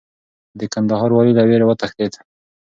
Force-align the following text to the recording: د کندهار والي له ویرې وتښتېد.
د 0.59 0.61
کندهار 0.73 1.09
والي 1.13 1.33
له 1.35 1.43
ویرې 1.49 1.65
وتښتېد. 1.67 2.13